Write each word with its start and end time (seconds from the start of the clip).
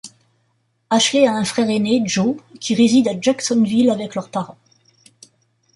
Ashley 0.89 1.27
a 1.27 1.33
un 1.35 1.45
frère 1.45 1.69
aîné, 1.69 2.01
Joe, 2.05 2.35
qui 2.59 2.73
réside 2.73 3.07
à 3.07 3.21
Jacksonville 3.21 3.91
avec 3.91 4.15
leurs 4.15 4.31
parents. 4.31 4.57